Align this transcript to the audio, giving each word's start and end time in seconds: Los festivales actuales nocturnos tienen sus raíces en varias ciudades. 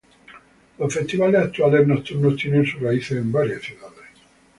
Los 0.79 0.95
festivales 0.95 1.39
actuales 1.43 1.85
nocturnos 1.85 2.35
tienen 2.35 2.65
sus 2.65 2.81
raíces 2.81 3.17
en 3.19 3.31
varias 3.31 3.61
ciudades. 3.61 4.05